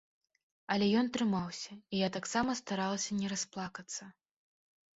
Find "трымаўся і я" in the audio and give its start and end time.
1.17-2.09